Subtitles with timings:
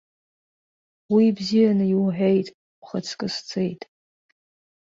[1.13, 2.47] Уи бзианы иуҳәеит,
[2.81, 3.81] ухаҵкы сцеит.